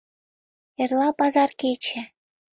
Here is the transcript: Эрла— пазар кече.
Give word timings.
Эрла— 0.81 1.09
пазар 1.19 1.49
кече. 1.61 1.99